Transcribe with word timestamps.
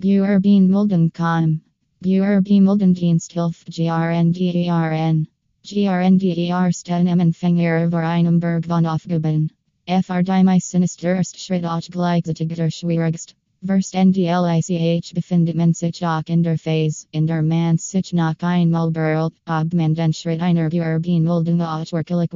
Buerbeen-Mulden.com. 0.00 1.60
Buerbeen-Muldendiensthilfe 2.02 3.66
GRNDERN. 3.68 5.26
GRNDER 5.62 6.72
Stenemen 6.72 7.32
Fänger 7.34 7.90
vor 7.90 8.02
einem 8.02 8.40
Berg 8.40 8.64
von 8.64 8.86
Aufgaben. 8.86 9.50
FR 9.86 10.22
die 10.22 10.42
meisten 10.42 10.84
erst 10.84 11.38
Schritt 11.38 11.66
auch 11.66 11.86
gleichzeitig 11.90 12.48
der 12.48 12.70
schwierigst. 12.70 13.34
Verst 13.62 13.94
NDLICH 13.94 15.12
befindet 15.12 15.56
man 15.56 15.74
sich 15.74 16.02
auch 16.02 16.22
in 16.28 16.42
der 16.42 16.56
Phase, 16.56 17.06
in 17.10 17.26
der 17.26 17.42
man 17.42 17.76
sich 17.76 18.14
nach 18.14 18.36
einmal 18.40 18.90
berührt, 18.90 19.34
ob 19.46 19.74
man 19.74 19.94
den 19.94 20.14
Schritt 20.14 20.40
einer 20.40 20.70
Buerbeen-Mulden 20.70 21.60
auch 21.60 21.92
wirklich. 21.92 22.30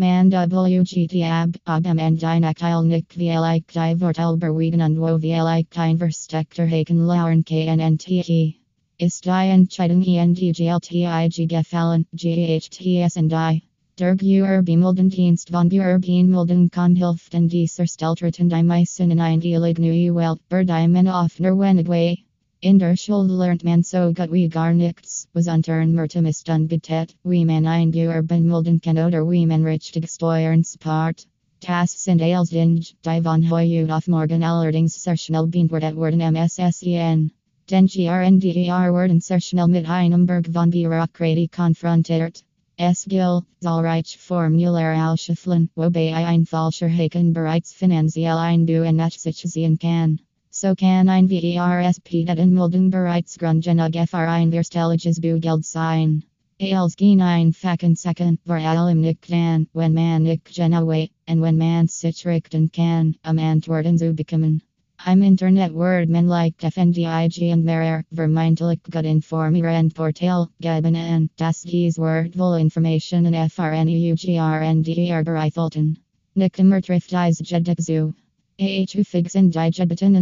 Man 0.00 0.30
WGT 0.30 1.24
ab, 1.24 1.50
ob 1.66 1.84
am 1.84 1.98
Ende 1.98 2.20
Teil 2.54 2.84
nicht 2.84 3.18
wie 3.18 3.34
die 3.34 3.96
Vortelberwiegen 3.98 4.80
und 4.80 5.00
wo 5.00 5.20
wie 5.20 5.64
kein 5.64 5.98
Verstekter 5.98 6.68
Haken 6.68 7.04
lauern 7.04 7.42
KNNTE. 7.44 8.54
Ist 8.96 9.24
die 9.24 9.30
Entscheidung 9.30 10.00
ENDGLTIG 10.00 11.48
gefallen, 11.48 12.06
GHTS 12.14 13.16
und 13.16 13.32
I. 13.32 13.62
Der 13.98 14.14
Buerbeen-Muldendienst 14.14 15.50
von 15.50 15.68
Buerbeen-Mulden.com 15.68 16.94
hilft 16.94 17.32
dieser 17.32 17.88
Steltreten 17.88 18.48
die 18.48 18.62
meisten 18.62 19.10
in 19.10 19.18
ein 19.18 19.42
Elig 19.42 19.80
neue 19.80 20.14
Welt, 20.14 20.38
ber 20.48 20.64
die 20.64 20.86
men 20.86 21.08
offener 21.08 21.58
wenigway. 21.58 22.27
In 22.60 22.80
der 22.80 22.96
Schule 22.96 23.32
lernt 23.34 23.62
man 23.62 23.84
so 23.84 24.12
gut 24.12 24.32
wie 24.32 24.48
gar 24.48 24.74
nichts, 24.74 25.28
was 25.32 25.46
untern 25.46 25.94
Murtemis 25.94 26.42
und 26.48 26.66
betet, 26.66 27.14
wie 27.22 27.44
man 27.44 27.66
ein 27.66 27.92
Buerbeen-Mulden 27.92 28.80
kann 28.80 28.98
oder 28.98 29.30
wie 29.30 29.46
man 29.46 29.64
richtig 29.64 30.10
steuern 30.10 30.64
spart. 30.64 31.24
Tas 31.60 32.02
sind 32.02 32.20
als 32.20 32.50
Dinge, 32.50 32.80
die 32.80 33.22
von 33.22 33.48
heute 33.48 33.94
auf 33.94 34.08
morgen 34.08 34.42
allerdings 34.42 35.00
sehr 35.00 35.16
schnell 35.16 35.46
beantwortet 35.46 35.96
werden 35.96 36.18
MSSEN. 36.18 37.30
Den 37.70 37.86
GRNDER 37.86 38.92
werden 38.92 39.20
sehr 39.20 39.40
schnell 39.40 39.68
mit 39.68 39.88
einem 39.88 40.26
Berg 40.26 40.48
von 40.52 40.70
Bürokratie 40.70 41.46
konfrontiert. 41.46 42.42
Es 42.76 43.04
gilt, 43.04 43.44
zahlreiche 43.60 44.18
Formular 44.18 45.12
ausschifflen, 45.12 45.70
wobei 45.76 46.12
ein 46.12 46.44
falscher 46.44 46.88
Haken 46.88 47.32
bereits 47.32 47.72
finanziell 47.72 48.36
einbuhen 48.36 49.00
sich 49.10 49.78
kann. 49.78 50.18
So 50.50 50.74
kann 50.74 51.10
ein 51.10 51.28
VERSP 51.28 52.26
in 52.26 52.54
Mulden 52.54 52.90
bereits 52.90 53.36
grundgenug 53.36 53.92
für 54.08 54.28
ein 54.28 54.50
verstelliges 54.50 55.20
Bugeld 55.20 55.64
sein. 55.64 56.24
Als 56.58 56.96
geen 56.96 57.20
ein 57.20 57.52
Facken 57.52 57.94
second, 57.94 58.40
allem 58.48 59.00
nicht 59.02 59.30
dann, 59.30 59.68
wenn 59.74 59.92
man 59.92 60.22
nicht 60.22 60.46
genau 60.54 60.90
and 61.26 61.42
when 61.42 61.58
man 61.58 61.86
sich 61.86 62.24
richten 62.24 62.72
kann, 62.72 63.14
am 63.22 63.38
Antworten 63.38 63.98
zu 63.98 64.14
bekommen. 64.14 64.62
I'm 65.06 65.22
Internet 65.22 65.74
Word 65.74 66.08
men 66.08 66.26
like 66.26 66.56
FNDIG 66.56 67.52
and 67.52 67.64
Merer, 67.64 68.02
vermeintlich 68.12 68.82
gut 68.90 69.04
informieren 69.04 69.94
Portal, 69.94 70.48
geben 70.62 70.96
an, 70.96 71.28
das 71.36 71.62
dies 71.62 71.98
Wordvoll 71.98 72.58
Information 72.58 73.26
and 73.26 73.52
FRNEUGRNDER 73.52 75.24
bereithalten. 75.24 75.98
Nicht 76.34 76.58
immer 76.58 76.80
trifft 76.80 77.10
dies 77.10 77.40
jedig 77.42 77.78
zu. 77.80 78.14
AHU 78.60 79.04
fixen 79.04 79.50
die 79.52 79.70
Gebeten 79.70 80.16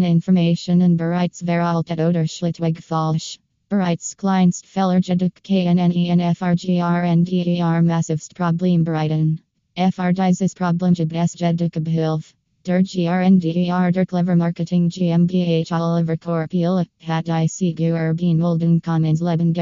and 0.83 0.99
bereits 0.99 1.41
veraltet 1.41 1.99
oder 1.99 2.27
schlichtweg 2.27 2.83
falsch. 2.83 3.39
Bereits 3.71 4.15
kleinst 4.15 4.67
Feller 4.67 5.01
jedig 5.01 5.33
KNNE 5.43 6.11
and 6.11 6.21
FRGRNDER 6.21 7.83
massivst 7.83 8.35
Problem 8.35 8.85
bereiten. 8.85 9.41
FR 9.75 10.13
dieses 10.13 10.55
Problem 10.55 10.93
gibt 10.93 11.15
es 11.15 11.35
jedig 11.35 11.83
behilf. 11.83 12.35
Der 12.67 12.83
GRNDER 12.83 13.91
der 13.91 14.05
Clever 14.05 14.37
Marketing 14.37 14.91
GmbH 14.91 15.81
Oliver 15.81 16.19
Corpiel 16.19 16.85
hat 17.01 17.25
die 17.25 17.49
Sieguerbeen 17.49 18.37
Mulden 18.37 18.83
Commons 18.83 19.23
Leben. 19.23 19.55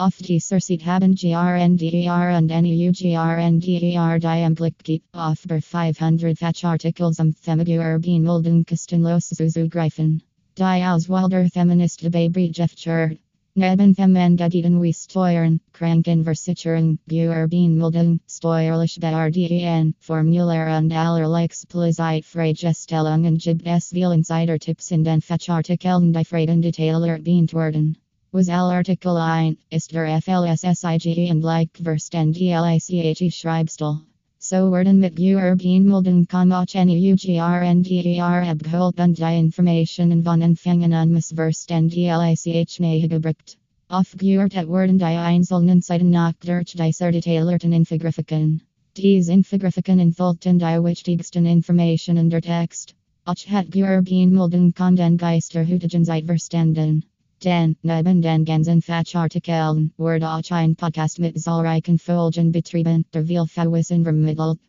Auf 0.00 0.16
dieser 0.16 0.60
Seite 0.60 0.86
haben 0.86 1.14
GRNDER 1.14 2.38
und 2.38 2.46
NEUGRNDER 2.46 4.18
die 4.18 4.44
am 4.46 4.54
Blick 4.54 4.78
gibt 4.82 5.04
auf 5.14 5.42
ber 5.46 5.60
500 5.60 6.38
Fachartikels 6.38 7.20
am 7.20 7.34
Themaguerbeen 7.34 8.22
Mulden 8.22 8.64
kostenlos 8.64 9.28
zuzugreifen. 9.28 10.22
Die 10.56 10.62
Auswalder 10.62 11.46
Feminist 11.50 12.00
Churd. 12.76 13.18
Neben 13.54 13.94
Femengedieden 13.94 14.80
wie 14.80 14.94
Steuern, 14.94 15.60
Krankenversicherung, 15.74 16.98
Buerbeen-Mulden, 17.06 18.20
Steuerlich 18.26 18.98
BRDEN, 18.98 19.92
Formular 19.98 20.78
und 20.78 20.94
allerlei 20.94 21.44
Explizit 21.44 22.24
Freigestellungen 22.24 23.36
gibt 23.36 23.66
es 23.66 23.90
viel 23.90 24.12
Insider-Tipps 24.12 24.92
in 24.92 25.04
den 25.04 25.20
Fachartikeln 25.20 26.14
die 26.14 26.24
Freiden 26.24 26.62
Detailer 26.62 27.18
beant 27.18 27.52
werden. 27.52 27.98
Was 28.32 28.48
Artikel 28.48 29.16
1, 29.16 29.58
ist 29.70 29.90
der 29.92 30.22
FLSSIG 30.22 31.32
und 31.32 31.42
like 31.42 31.76
Verstand 31.82 32.36
DLICH 32.36 33.34
Schreibstil. 33.34 34.02
So 34.38 34.70
werden 34.70 35.00
mit 35.00 35.16
Buerbeen-Mulden 35.16 36.28
kann 36.28 36.52
auch 36.52 36.64
NEUGRNDER 36.72 38.48
abgeholt 38.48 39.00
und 39.00 39.18
die 39.18 39.36
Informationen 39.36 40.22
von 40.22 40.42
Empfängen 40.42 40.92
an 40.92 41.10
Missverstand 41.10 41.92
DLICH 41.92 42.78
nahegebracht. 42.78 43.58
Auf 43.88 44.12
Buertet 44.16 44.68
werden 44.68 44.98
die 44.98 45.04
einzelnen 45.06 45.82
Seiten 45.82 46.10
nach 46.10 46.34
durch 46.38 46.76
dieser 46.76 47.10
Detailierten 47.10 47.72
Infografiken. 47.72 48.62
Diese 48.96 49.32
Infografiken 49.32 49.98
enthalten 49.98 50.60
die 50.60 50.84
wichtigsten 50.84 51.46
Informationen 51.46 52.30
der 52.30 52.42
Text. 52.42 52.94
Auch 53.24 53.34
hat 53.48 53.70
Buerbeen-Mulden 53.72 54.72
kann 54.72 54.94
den 54.94 55.16
Geisterhütigen 55.16 56.04
Zeit 56.04 56.26
verstanden. 56.26 57.09
Den, 57.42 57.76
neben 57.82 58.20
den 58.20 58.44
ganzen 58.44 58.82
Fachartikeln, 58.82 59.94
wird 59.96 60.22
auch 60.22 60.42
ein 60.50 60.76
Podcast 60.76 61.18
mit 61.18 61.40
zahlreichen 61.40 61.98
Folgen 61.98 62.52
betrieben, 62.52 63.06
der 63.14 63.24
Vielfalt 63.24 63.86
vermittelt. 63.86 64.60